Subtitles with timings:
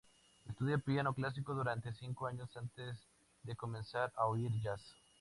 [0.47, 2.97] Estudia piano clásico durante cinco años, antes
[3.43, 4.95] de comenzar a oír jazz.